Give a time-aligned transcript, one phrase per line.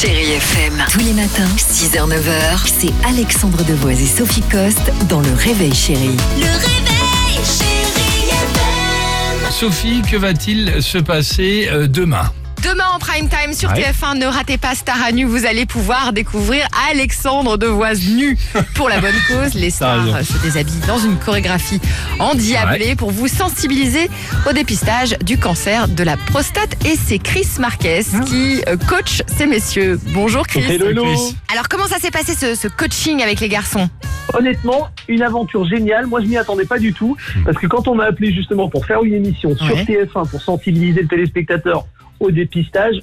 [0.00, 0.82] Chérie FM.
[0.90, 6.16] Tous les matins, 6h, 9h, c'est Alexandre Devoise et Sophie Coste dans Le Réveil Chérie.
[6.38, 9.50] Le réveil, chérie FM.
[9.50, 12.32] Sophie, que va-t-il se passer euh, demain?
[12.64, 13.82] Demain en prime time sur Ouais.
[13.82, 18.36] TF1, ne ratez pas Star à nu, vous allez pouvoir découvrir Alexandre Devoise nu
[18.74, 19.54] pour la bonne cause.
[19.54, 21.80] Les stars se déshabillent dans une chorégraphie
[22.18, 24.10] endiablée pour vous sensibiliser
[24.48, 26.76] au dépistage du cancer de la prostate.
[26.84, 29.98] Et c'est Chris Marquez qui euh, coach ces messieurs.
[30.12, 30.62] Bonjour Chris.
[30.68, 31.04] Hello.
[31.52, 33.88] Alors comment ça s'est passé ce, ce coaching avec les garçons?
[34.34, 36.06] Honnêtement, une aventure géniale.
[36.06, 37.16] Moi, je m'y attendais pas du tout.
[37.44, 39.84] Parce que quand on m'a appelé justement pour faire une émission sur Ouais.
[39.84, 41.84] TF1 pour sensibiliser le téléspectateur
[42.20, 42.96] au dépistage,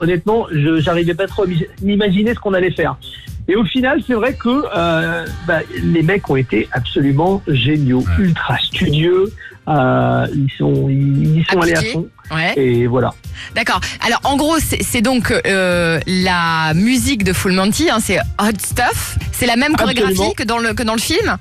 [0.00, 1.46] honnêtement, je j'arrivais pas trop à
[1.82, 2.96] m'imaginer ce qu'on allait faire.
[3.46, 8.24] Et au final, c'est vrai que euh, bah, les mecs ont été absolument géniaux, Ouais.
[8.24, 9.26] ultra studieux.
[9.68, 12.06] euh, ils sont, ils, ils sont allés à fond.
[12.34, 12.52] Ouais.
[12.56, 13.12] Et voilà.
[13.54, 13.80] D'accord.
[14.06, 18.58] Alors en gros, c'est c'est donc euh, la musique de Full Monty, hein, c'est Hot
[18.58, 19.16] Stuff.
[19.32, 20.34] C'est la même chorégraphie Absolument.
[20.34, 21.36] que dans le que dans le film?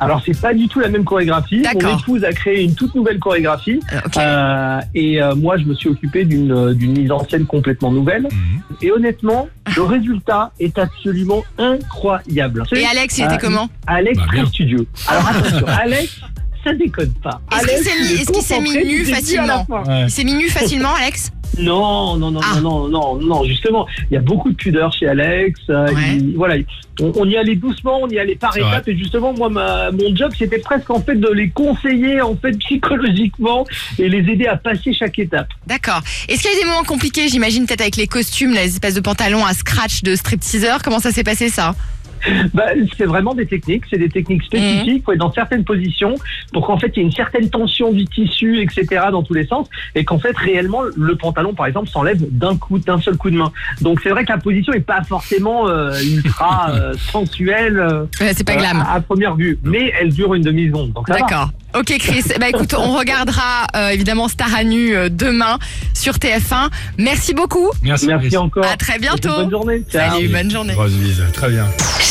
[0.00, 1.62] Alors, c'est pas du tout la même chorégraphie.
[1.62, 1.90] D'accord.
[1.92, 3.80] Mon épouse a créé une toute nouvelle chorégraphie.
[3.92, 4.00] Euh.
[4.18, 7.90] Euh, et euh, moi, je me suis occupé d'une euh, d'une mise en scène complètement
[7.90, 8.22] nouvelle.
[8.22, 8.60] Mhm.
[8.82, 12.64] Et honnêtement, le résultat est absolument incroyable.
[12.72, 14.86] Et Alex, il était Euh, comment Alex Bah, studieux.
[15.08, 16.20] Alors attention, Alex,
[16.64, 17.40] ça déconne pas.
[17.52, 19.66] Est-ce qu'il Alex, s'est mis- il est est-ce qu'il s'est mis concentré nu facilement.
[20.04, 22.60] Il s'est mis nu facilement, Alex Non, non, non, Ah.
[22.60, 25.60] non, non, non, non, justement, il y a beaucoup de pudeur chez Alex.
[25.70, 26.16] euh, Ouais.
[26.16, 26.56] il- voilà,
[27.00, 28.86] on, on y allait doucement, on y allait par étapes.
[28.88, 32.52] Et justement, moi, ma, mon job, c'était presque en fait de les conseiller en fait
[32.58, 33.66] psychologiquement
[33.98, 35.48] et les aider à passer chaque étape.
[35.66, 36.00] D'accord.
[36.28, 38.94] Est-ce qu'il y a eu des moments compliqués, j'imagine, peut-être avec les costumes, les espèces
[38.94, 40.82] de pantalons à scratch de stripteaseur?
[40.82, 41.74] Comment ça s'est passé ça?
[42.54, 42.66] Bah,
[42.96, 46.14] c'est vraiment des techniques, c'est des techniques spécifiques, faut être dans certaines positions
[46.52, 49.06] pour qu'en fait il y ait une certaine tension du tissu, etc.
[49.10, 52.78] dans tous les sens, et qu'en fait réellement le pantalon par exemple s'enlève d'un coup,
[52.78, 53.52] d'un seul coup de main.
[53.80, 58.32] Donc c'est vrai que la position est pas forcément euh, ultra euh, sensuelle euh, Ouais,
[58.34, 58.80] C'est pas euh, glam.
[58.80, 60.92] à, à première vue, mais elle dure une demi seconde.
[60.92, 61.20] Donc ça va.
[61.20, 61.50] D'accord.
[61.76, 65.58] Ok Chris, bah écoute, on regardera euh, évidemment Star à nu euh, demain
[65.92, 66.70] sur TF1.
[66.96, 67.68] Merci beaucoup.
[67.82, 68.08] Merci,
[68.38, 68.64] encore.
[68.64, 69.28] À très bientôt.
[69.28, 69.82] Bonne journée.
[69.90, 70.14] Ciao.
[70.14, 70.72] Salut, bonne journée.
[70.72, 71.66] Grosse bise, très bien.